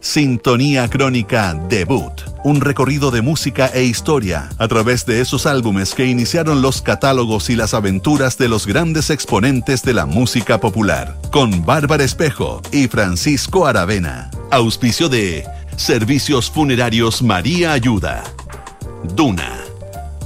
[0.00, 6.06] Sintonía Crónica Debut, un recorrido de música e historia a través de esos álbumes que
[6.06, 11.66] iniciaron los catálogos y las aventuras de los grandes exponentes de la música popular, con
[11.66, 14.30] Bárbara Espejo y Francisco Aravena.
[14.50, 18.24] Auspicio de Servicios Funerarios María Ayuda.
[19.14, 19.58] Duna.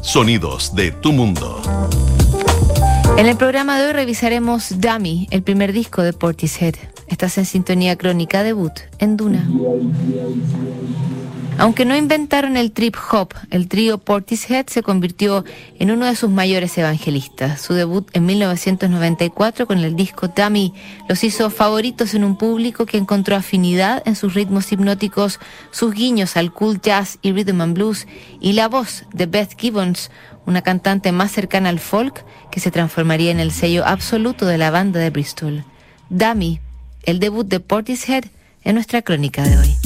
[0.02, 1.60] Sonidos de tu mundo.
[3.18, 6.74] En el programa de hoy revisaremos Dummy, el primer disco de Portishead.
[7.08, 9.46] Estás en sintonía crónica debut en Duna.
[11.56, 15.44] Aunque no inventaron el trip hop, el trío Portishead se convirtió
[15.78, 17.60] en uno de sus mayores evangelistas.
[17.60, 20.74] Su debut en 1994 con el disco Dummy
[21.08, 25.38] los hizo favoritos en un público que encontró afinidad en sus ritmos hipnóticos,
[25.70, 28.08] sus guiños al cool jazz y rhythm and blues
[28.40, 30.10] y la voz de Beth Gibbons,
[30.46, 34.72] una cantante más cercana al folk que se transformaría en el sello absoluto de la
[34.72, 35.64] banda de Bristol.
[36.10, 36.60] Dummy
[37.06, 38.24] el debut de Portishead
[38.62, 39.76] en nuestra crónica de hoy.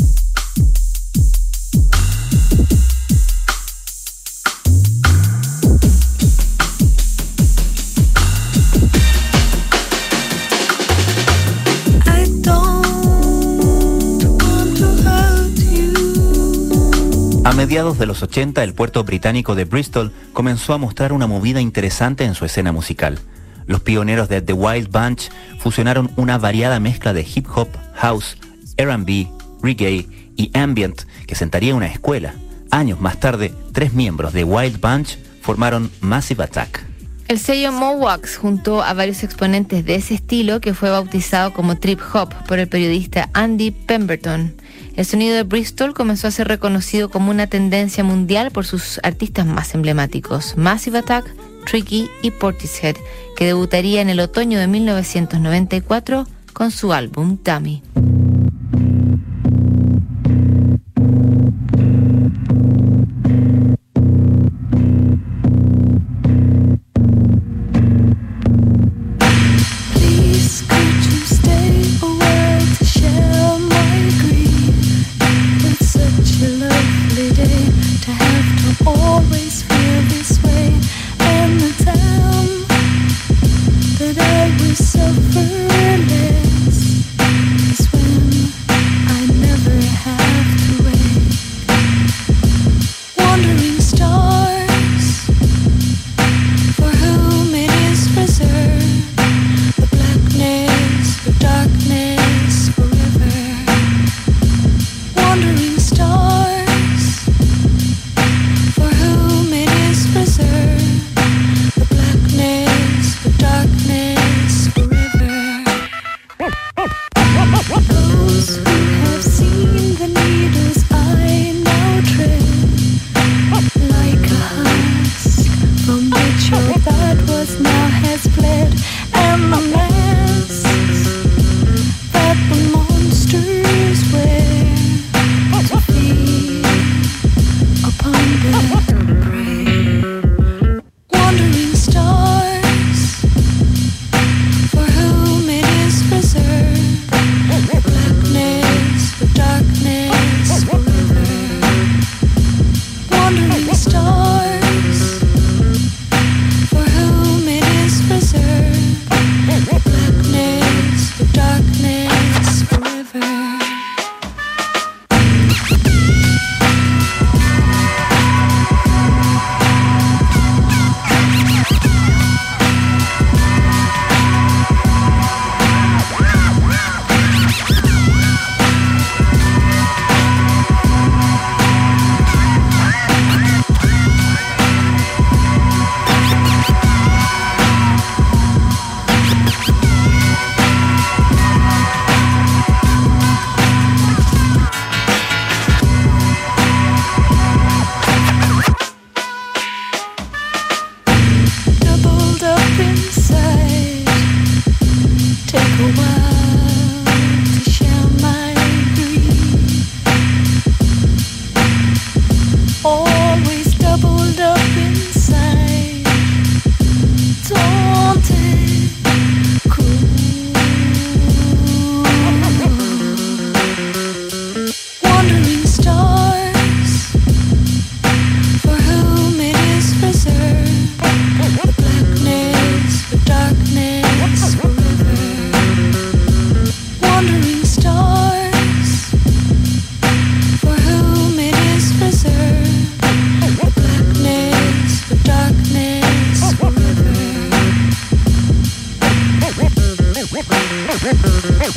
[17.45, 21.61] A mediados de los 80, el puerto británico de Bristol comenzó a mostrar una movida
[21.61, 23.19] interesante en su escena musical.
[23.69, 28.39] Los pioneros de The Wild Bunch fusionaron una variada mezcla de hip hop, house,
[28.79, 29.29] RB,
[29.63, 32.35] reggae y ambient que sentaría una escuela.
[32.71, 36.83] Años más tarde, tres miembros de Wild Bunch formaron Massive Attack.
[37.29, 42.01] El sello Mowax juntó a varios exponentes de ese estilo que fue bautizado como trip
[42.15, 44.55] hop por el periodista Andy Pemberton.
[44.97, 49.45] El sonido de Bristol comenzó a ser reconocido como una tendencia mundial por sus artistas
[49.45, 51.27] más emblemáticos, Massive Attack,
[51.69, 52.97] Tricky y Portishead,
[53.37, 57.83] que debutaría en el otoño de 1994 con su álbum Tammy.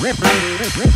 [0.01, 0.90] Rip, rip, rip.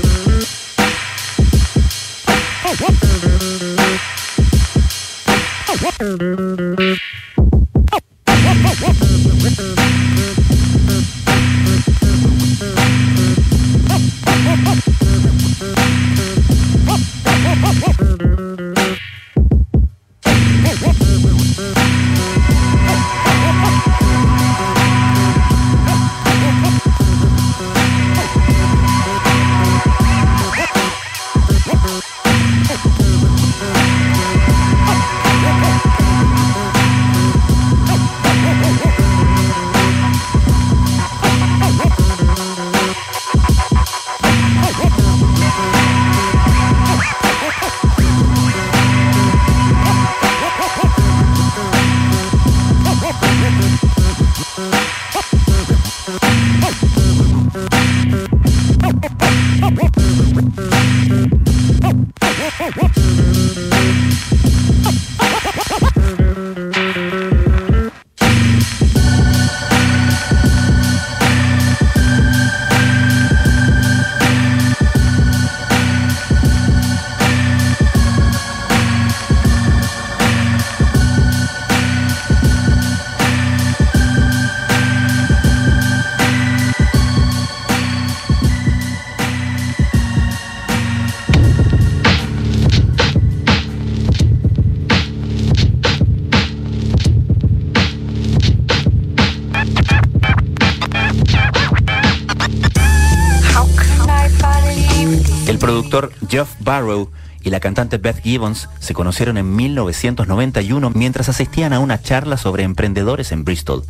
[106.29, 107.09] Jeff Barrow
[107.43, 112.63] y la cantante Beth Gibbons se conocieron en 1991 mientras asistían a una charla sobre
[112.63, 113.83] emprendedores en Bristol.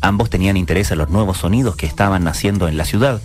[0.00, 3.20] Ambos tenían interés en los nuevos sonidos que estaban naciendo en la ciudad,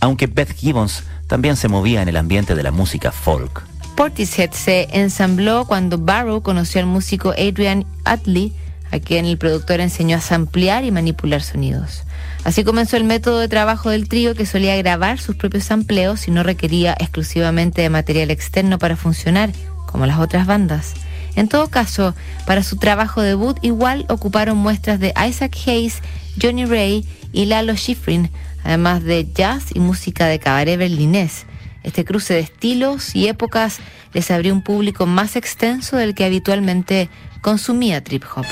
[0.00, 3.62] aunque Beth Gibbons también se movía en el ambiente de la música folk.
[3.96, 8.52] Portishead se ensambló cuando Barrow conoció al músico Adrian Utley,
[8.96, 12.02] a quien el productor enseñó a samplear y manipular sonidos.
[12.44, 16.30] Así comenzó el método de trabajo del trío que solía grabar sus propios amplios y
[16.30, 19.50] no requería exclusivamente de material externo para funcionar,
[19.86, 20.94] como las otras bandas.
[21.34, 22.14] En todo caso,
[22.46, 26.00] para su trabajo debut igual ocuparon muestras de Isaac Hayes,
[26.40, 28.30] Johnny Ray y Lalo Schifrin,
[28.64, 31.46] además de jazz y música de cabaret berlinés.
[31.82, 33.78] Este cruce de estilos y épocas
[34.12, 37.10] les abrió un público más extenso del que habitualmente
[37.42, 38.46] consumía trip hop.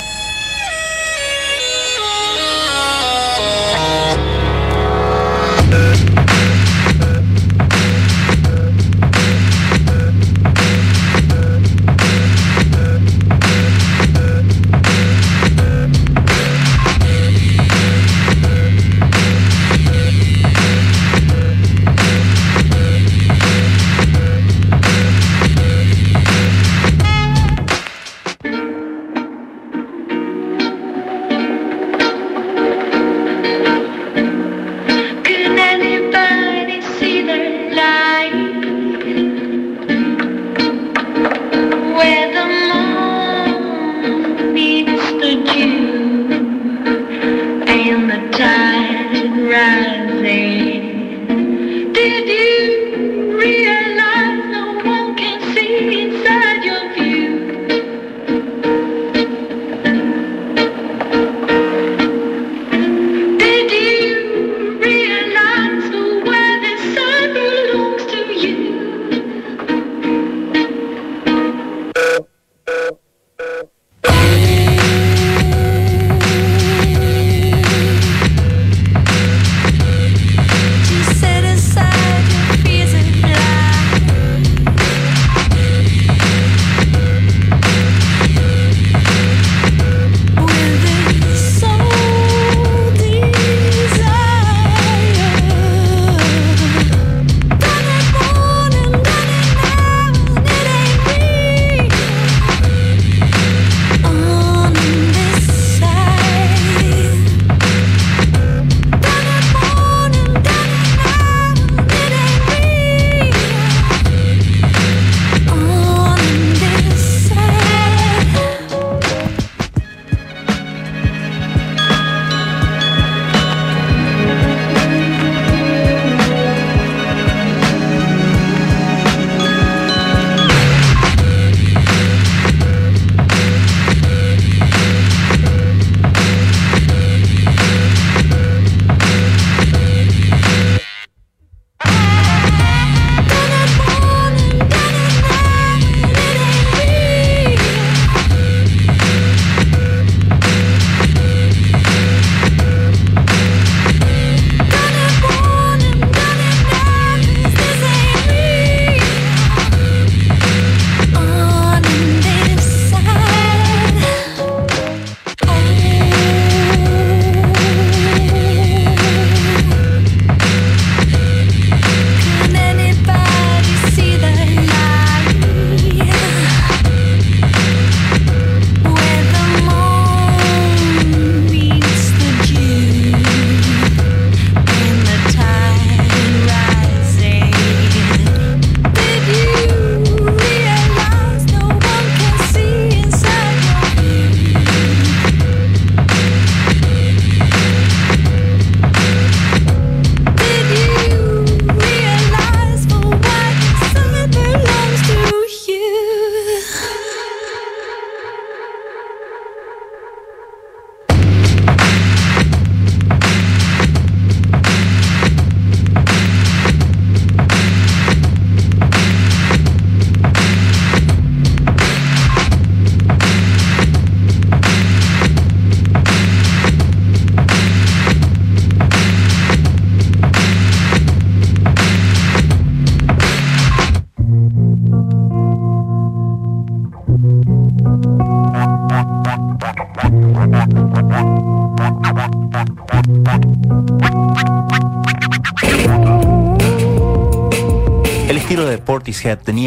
[45.44, 45.83] you.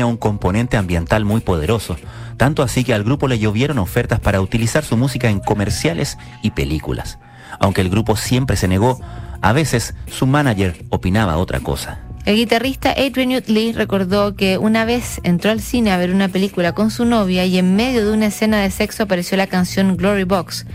[0.08, 1.98] Un componente ambiental muy poderoso,
[2.38, 6.52] tanto así que al grupo le llovieron ofertas para utilizar su música en comerciales y
[6.52, 7.20] películas.
[7.60, 9.00] Aunque el grupo siempre se negó,
[9.42, 12.00] a veces su manager opinaba otra cosa.
[12.26, 16.74] El guitarrista Adrian Utley recordó que una vez entró al cine a ver una película
[16.74, 20.26] con su novia y en medio de una escena de sexo apareció la canción Glory
[20.26, 20.66] Box.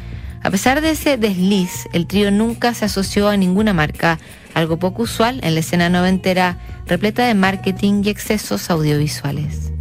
[0.42, 4.18] A pesar de ese desliz, el trío nunca se asoció a ninguna marca,
[4.54, 9.71] algo poco usual en la escena noventera repleta de marketing y excesos audiovisuales.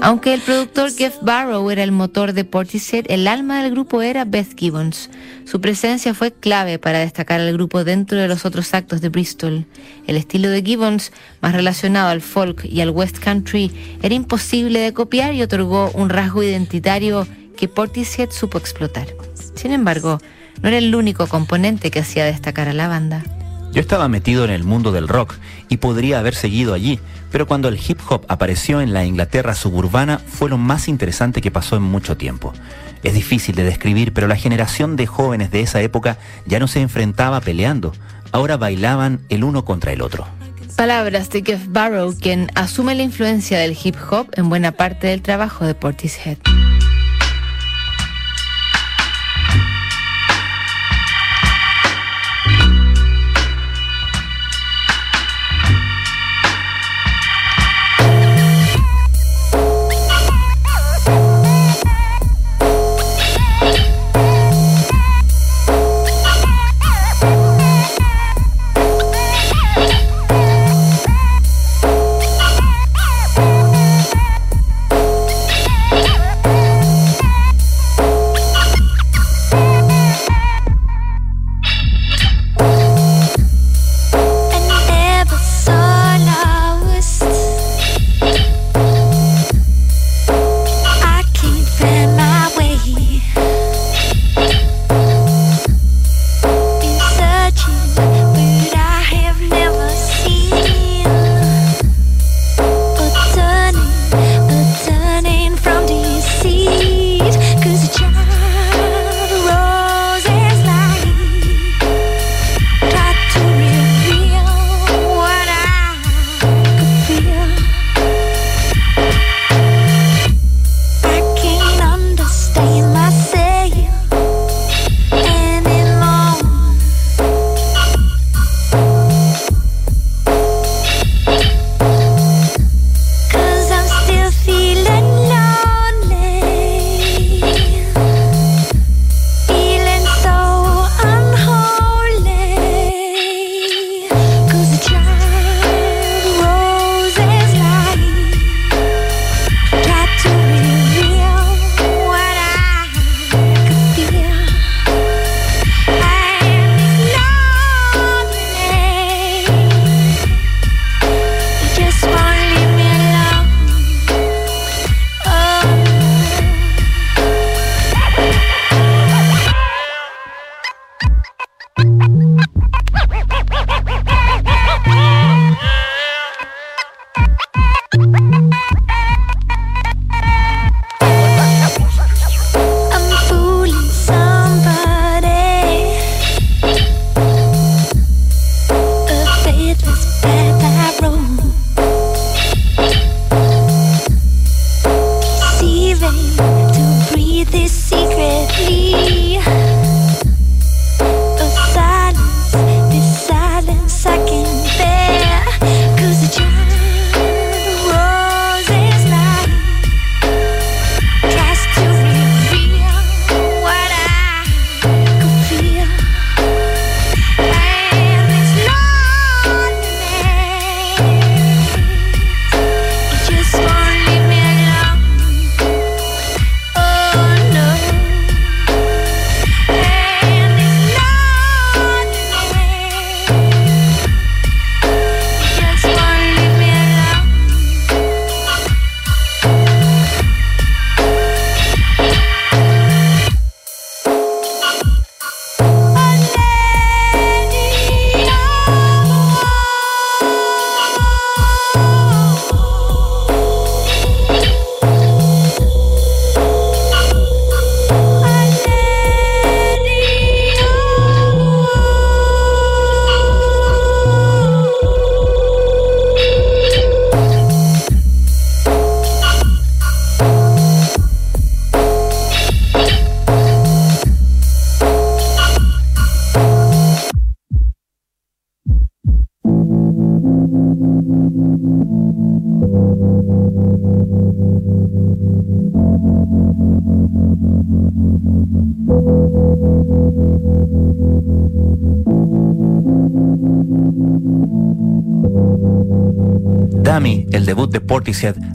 [0.00, 4.24] Aunque el productor Jeff Barrow era el motor de Portishead, el alma del grupo era
[4.24, 5.10] Beth Gibbons.
[5.44, 9.66] Su presencia fue clave para destacar al grupo dentro de los otros actos de Bristol.
[10.06, 13.70] El estilo de Gibbons, más relacionado al folk y al west country,
[14.02, 19.06] era imposible de copiar y otorgó un rasgo identitario que Portishead supo explotar.
[19.54, 20.18] Sin embargo,
[20.62, 23.24] no era el único componente que hacía destacar a la banda.
[23.72, 25.34] Yo estaba metido en el mundo del rock
[25.68, 26.98] y podría haber seguido allí,
[27.30, 31.50] pero cuando el hip hop apareció en la Inglaterra suburbana fue lo más interesante que
[31.50, 32.52] pasó en mucho tiempo.
[33.02, 36.80] Es difícil de describir, pero la generación de jóvenes de esa época ya no se
[36.80, 37.92] enfrentaba peleando,
[38.32, 40.26] ahora bailaban el uno contra el otro.
[40.76, 45.22] Palabras de Jeff Barrow, quien asume la influencia del hip hop en buena parte del
[45.22, 46.38] trabajo de Portishead.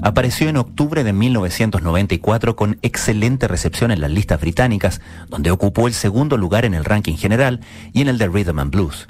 [0.02, 5.94] Apareció en octubre de 1994 con excelente recepción en las listas británicas, donde ocupó el
[5.94, 7.60] segundo lugar en el ranking general
[7.94, 9.08] y en el de Rhythm and Blues.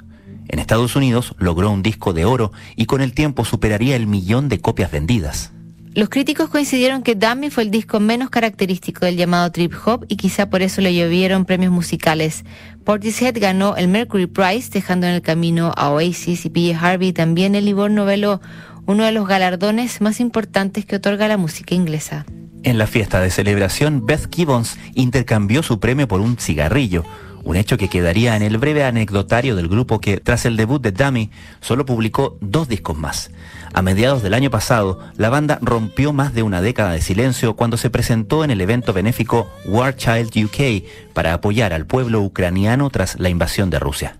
[0.48, 4.48] En Estados Unidos logró un disco de oro y con el tiempo superaría el millón
[4.48, 5.52] de copias vendidas.
[5.94, 10.16] Los críticos coincidieron que Dummy fue el disco menos característico del llamado trip hop y
[10.16, 12.44] quizá por eso le llovieron premios musicales.
[12.82, 17.12] Portishead ganó el Mercury Prize, dejando en el camino a Oasis y PJ Harvey.
[17.12, 18.40] También el Ivor noveló
[18.86, 22.26] uno de los galardones más importantes que otorga la música inglesa.
[22.62, 27.04] En la fiesta de celebración, Beth Gibbons intercambió su premio por un cigarrillo,
[27.44, 30.92] un hecho que quedaría en el breve anecdotario del grupo que, tras el debut de
[30.92, 33.30] Dummy, solo publicó dos discos más.
[33.74, 37.76] A mediados del año pasado, la banda rompió más de una década de silencio cuando
[37.76, 43.18] se presentó en el evento benéfico War Child UK para apoyar al pueblo ucraniano tras
[43.20, 44.16] la invasión de Rusia.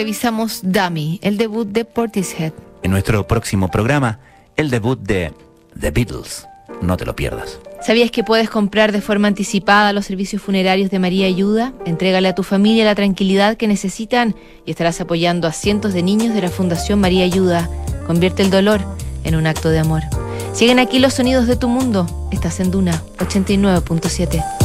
[0.00, 2.54] Revisamos Dummy, el debut de Portishead.
[2.82, 4.18] En nuestro próximo programa,
[4.56, 5.34] el debut de
[5.78, 6.46] The Beatles.
[6.80, 7.60] No te lo pierdas.
[7.82, 11.74] ¿Sabías que puedes comprar de forma anticipada los servicios funerarios de María Ayuda?
[11.84, 14.34] Entrégale a tu familia la tranquilidad que necesitan
[14.64, 17.68] y estarás apoyando a cientos de niños de la Fundación María Ayuda.
[18.06, 18.80] Convierte el dolor
[19.24, 20.00] en un acto de amor.
[20.54, 22.06] Siguen aquí los sonidos de tu mundo.
[22.32, 24.60] Estás en Duna 89.7.